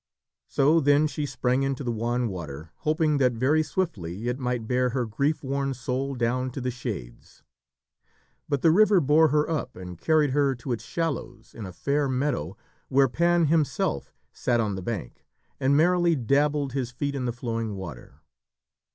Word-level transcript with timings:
So 0.47 0.79
then 0.79 1.05
she 1.05 1.27
sprang 1.27 1.61
into 1.61 1.83
the 1.83 1.91
wan 1.91 2.27
water, 2.27 2.71
hoping 2.77 3.19
that 3.19 3.33
very 3.33 3.61
swiftly 3.61 4.27
it 4.29 4.39
might 4.39 4.67
bear 4.67 4.89
her 4.89 5.05
grief 5.05 5.43
worn 5.43 5.75
soul 5.75 6.15
down 6.15 6.49
to 6.53 6.59
the 6.59 6.71
shades. 6.71 7.43
But 8.49 8.63
the 8.63 8.71
river 8.71 8.99
bore 8.99 9.27
her 9.27 9.47
up 9.47 9.75
and 9.75 10.01
carried 10.01 10.31
her 10.31 10.55
to 10.55 10.71
its 10.71 10.83
shallows 10.83 11.53
in 11.53 11.67
a 11.67 11.71
fair 11.71 12.09
meadow 12.09 12.57
where 12.89 13.07
Pan 13.07 13.45
himself 13.45 14.11
sat 14.33 14.59
on 14.59 14.73
the 14.73 14.81
bank 14.81 15.23
and 15.59 15.77
merrily 15.77 16.15
dabbled 16.15 16.73
his 16.73 16.89
feet 16.89 17.13
in 17.13 17.25
the 17.25 17.31
flowing 17.31 17.75
water. 17.75 18.21